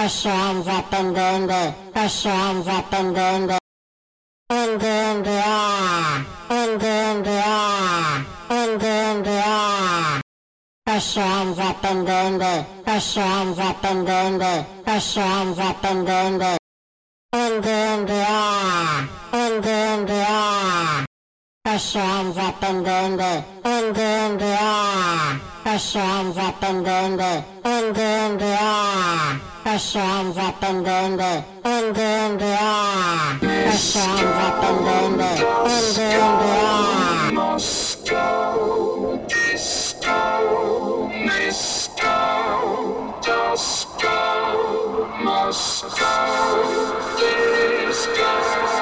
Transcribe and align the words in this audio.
Cachorros 0.00 0.64
pendanga, 0.90 1.74
cachorros 1.92 2.84
pendanga. 2.90 3.58
Andanga, 4.48 5.44
andanga, 6.48 8.24
andanga. 8.48 10.22
Cachorros 10.86 11.60
pendanga, 11.82 12.66
cachorros 12.86 13.74
pendanga, 13.82 14.66
cachorros 14.86 15.74
pendanga. 15.82 16.56
Andanga, 17.34 18.24
ah. 20.26 21.09
Push 21.64 21.94
your 21.94 22.04
hands 22.04 22.38
up 22.38 22.62
and 22.62 22.78
in 22.78 23.16
the 23.16 23.44
in 23.64 23.92
the 23.92 24.02
in 24.02 24.38
the 24.38 24.44
air. 24.44 25.40
Push 25.62 25.94
your 25.94 26.02
hands 26.02 26.36
up 26.38 26.62
and 26.62 26.86
in 26.86 27.16
the 27.16 27.44
in 27.64 27.92
the 27.92 28.00
in 28.00 28.38
the 28.38 28.44
air. 28.44 29.40
Push 29.62 29.94
your 29.94 30.04
hands 30.04 30.38
up 30.38 30.62
and 30.64 30.86
in 30.86 31.16
the 31.16 31.44
in 31.64 31.92
the 31.92 32.02
in 32.02 32.38
the 32.38 32.44
air. 32.44 33.38
Push 33.40 33.94
your 33.94 34.04
hands 34.04 34.38
up 34.46 34.64
and 34.64 34.86
in 35.04 35.18
the 35.18 35.30
in 35.68 35.84
the 35.96 36.06
in 36.16 36.32
the 36.40 36.50
air. 36.56 37.32
Moscow, 37.34 38.56
disco, 39.28 41.08
disco, 41.36 42.10
disco, 43.22 44.16
Moscow, 45.22 46.56
disco. 47.18 48.79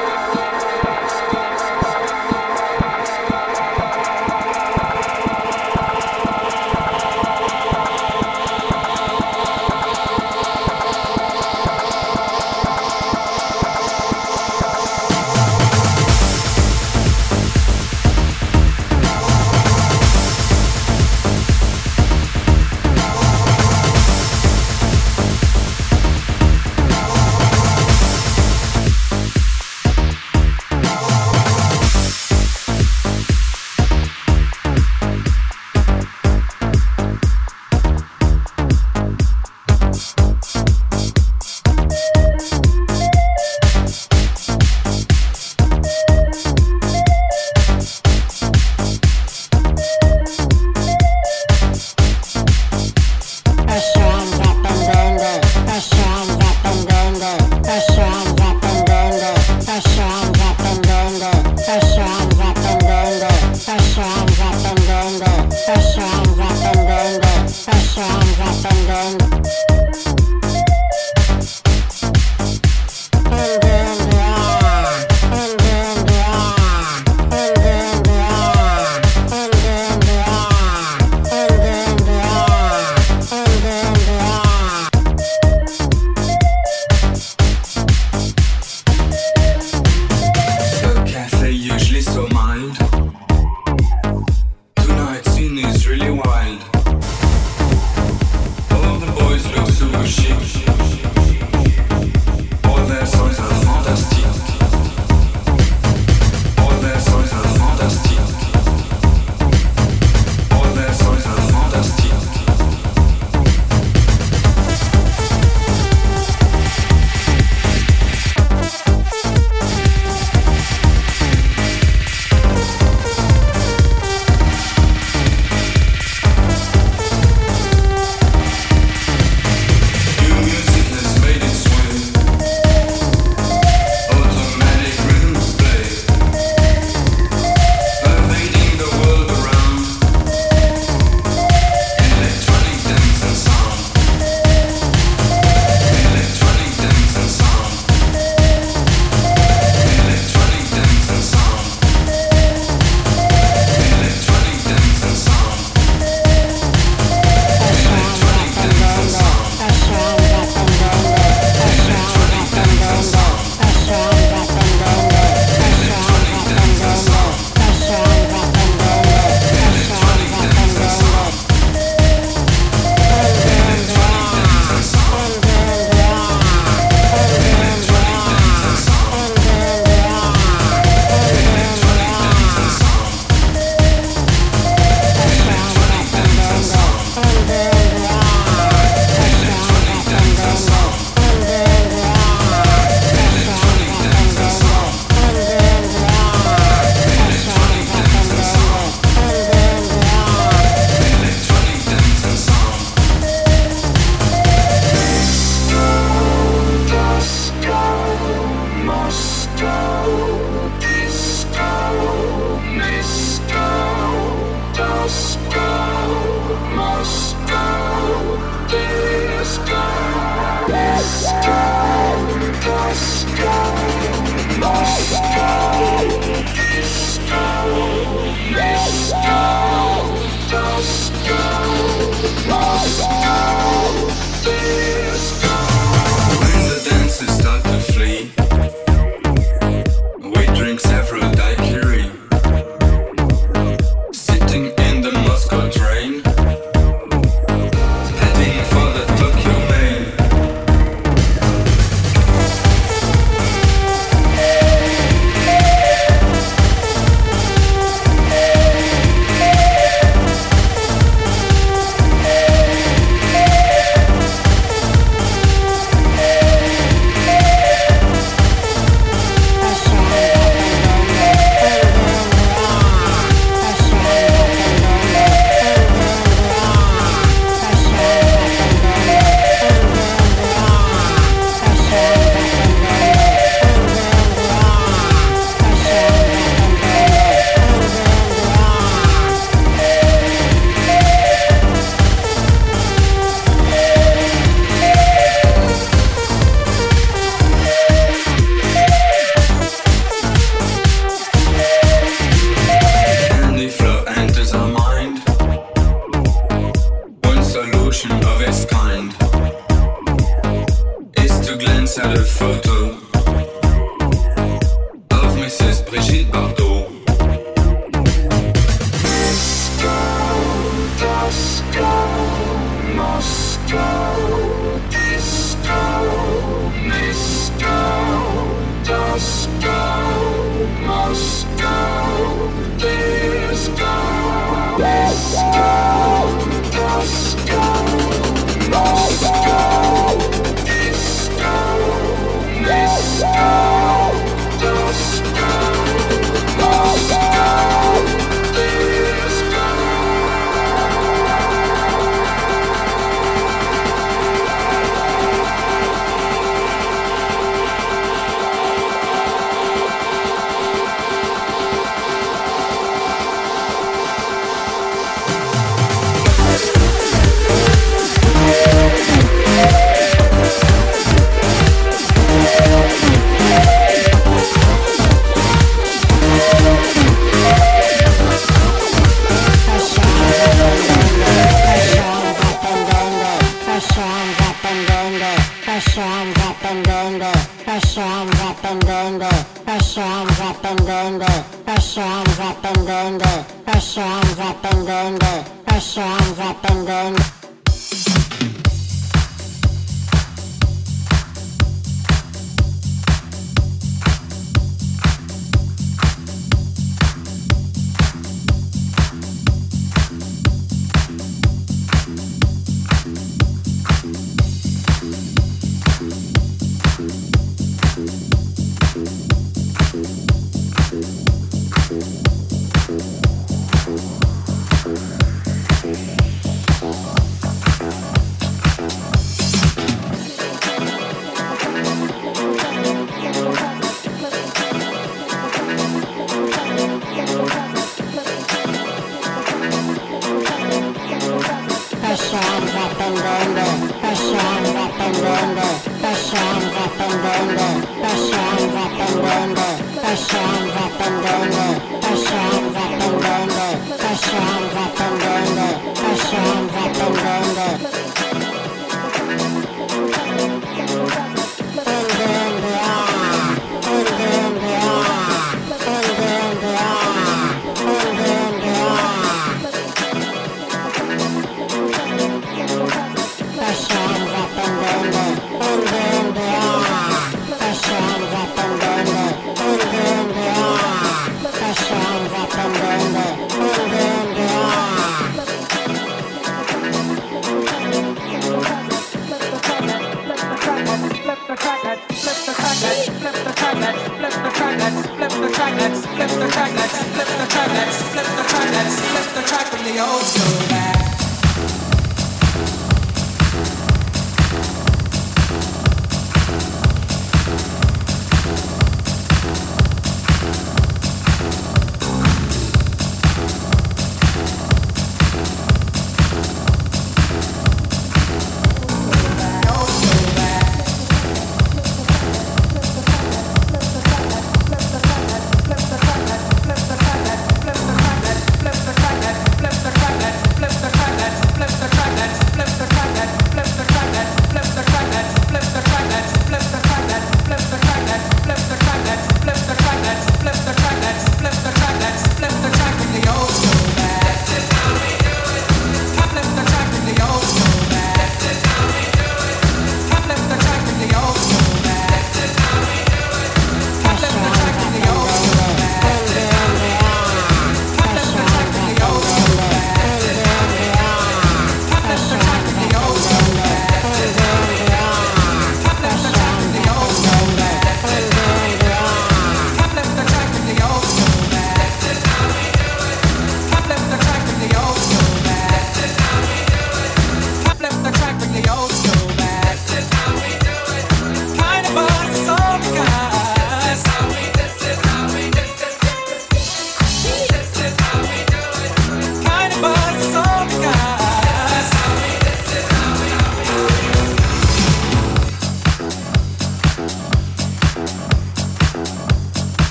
track, 495.69 495.81
let's 495.81 496.07
flip 496.07 496.29
the 496.29 496.49
track, 496.49 496.73
let's 496.75 497.03
flip 497.03 497.27
the 497.27 497.47
track, 497.47 497.69
let's 497.69 498.03
flip 498.03 498.25
the 498.25 498.43
track, 498.49 498.71
let's 498.73 499.01
flip 499.01 499.35
the 499.35 499.49
track 499.49 499.67
from 499.67 499.85
the 499.85 500.01
old 500.01 500.23
school. 500.23 500.78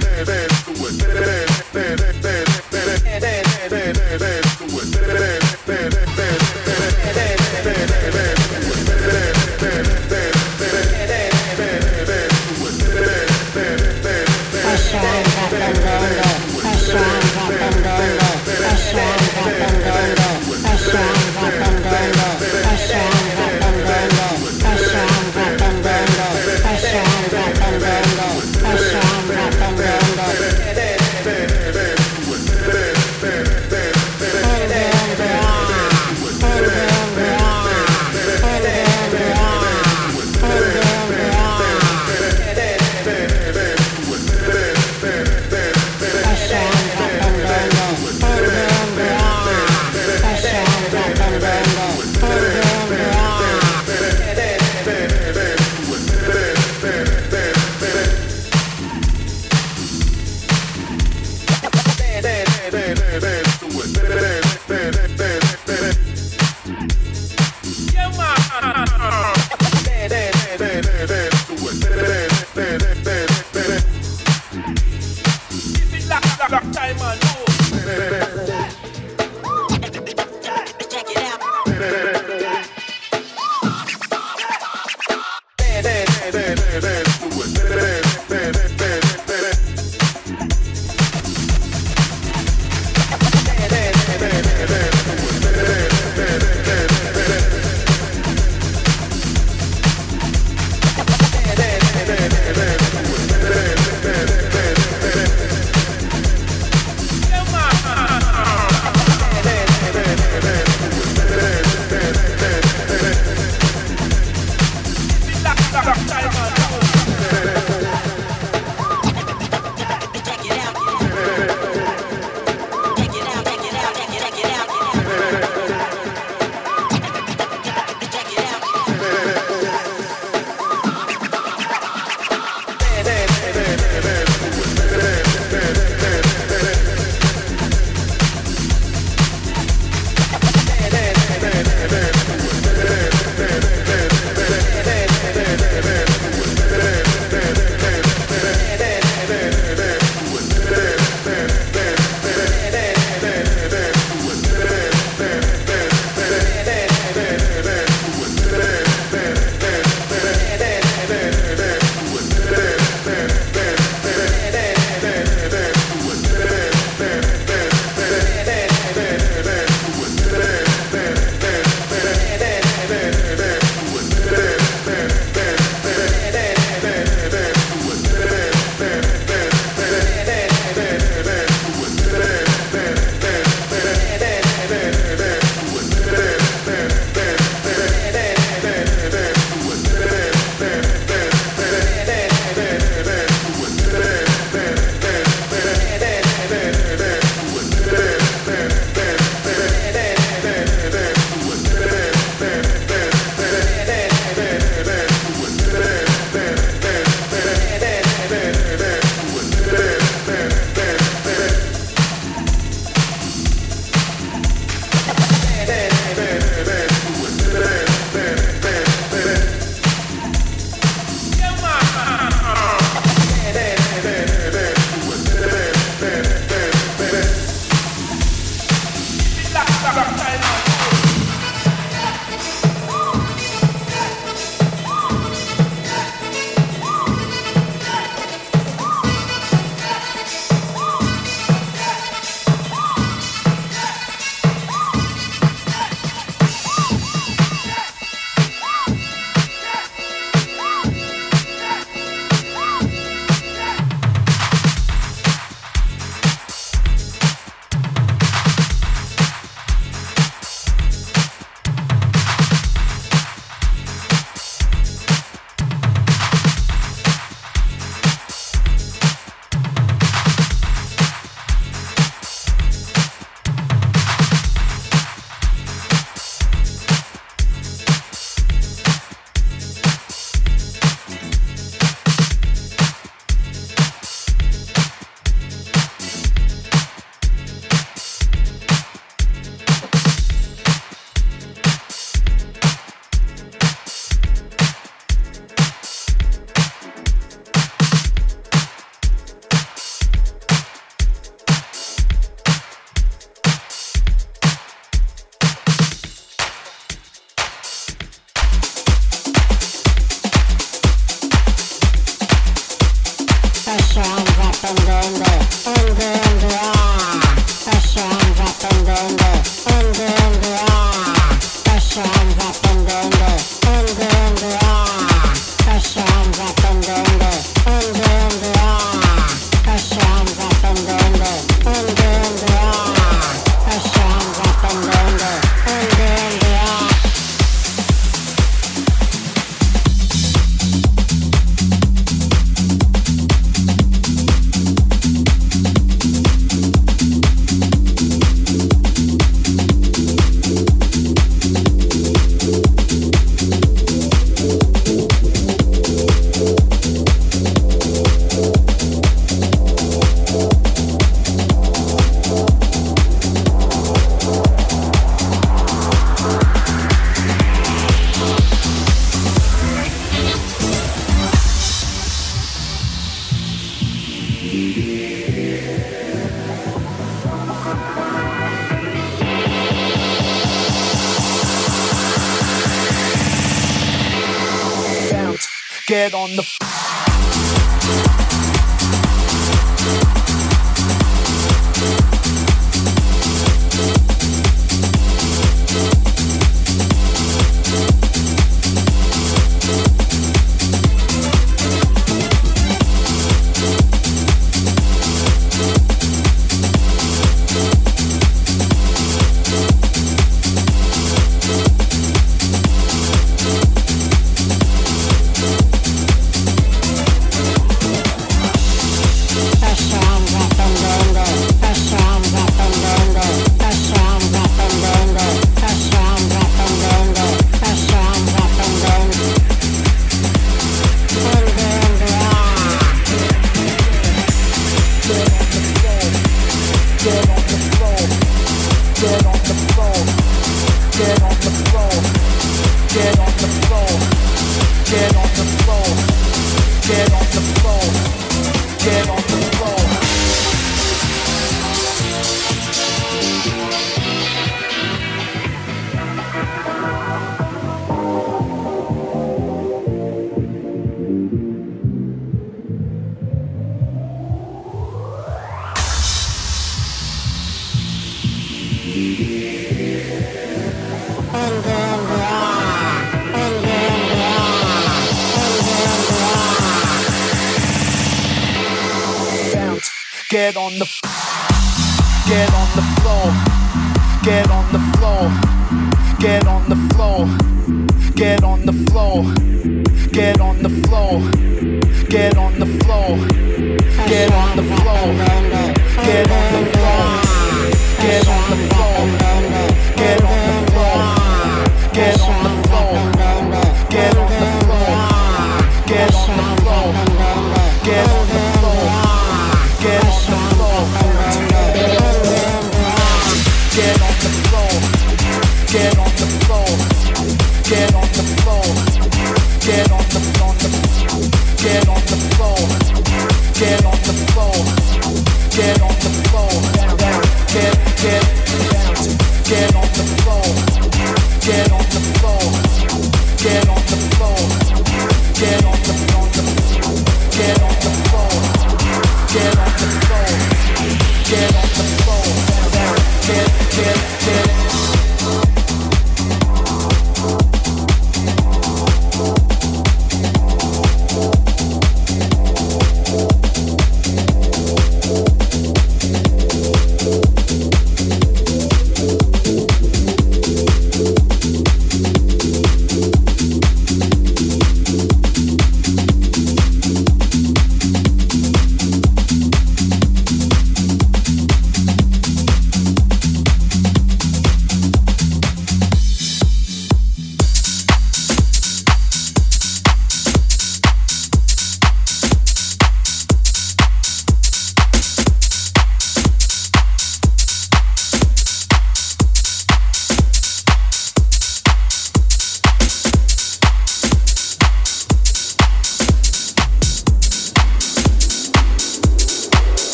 dance 0.00 0.64
to 0.64 0.72
it. 0.72 1.47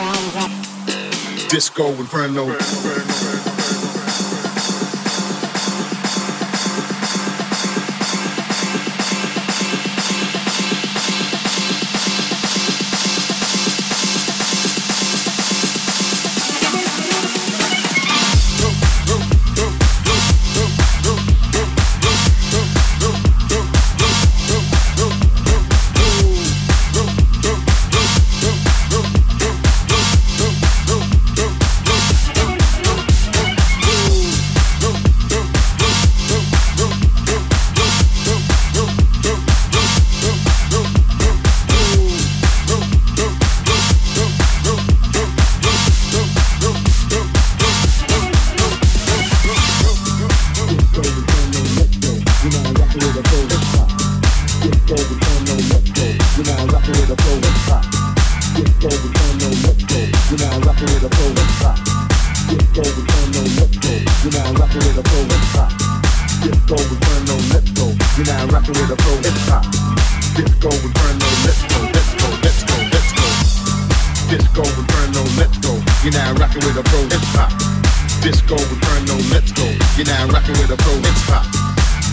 hands 0.00 0.36
up. 0.36 0.50
Disco 1.50 1.88
Inferno. 1.98 2.46
Disco 2.46 3.49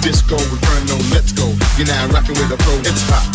Disco 0.07 0.37
Inferno, 0.37 0.95
let's 1.13 1.33
go. 1.33 1.53
You're 1.77 1.85
now 1.85 2.07
rocking 2.07 2.35
with 2.35 2.49
a 2.49 2.55
pro, 2.55 2.73
it's 2.79 3.03
hot. 3.09 3.27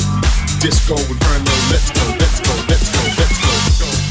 Disco 0.58 0.94
Inferno, 0.96 1.52
let's 1.68 1.90
go, 1.90 2.00
let's 2.18 2.40
go, 2.40 2.54
let's 2.66 2.88
go, 2.88 3.02
let's 3.18 3.78
go. 3.78 4.01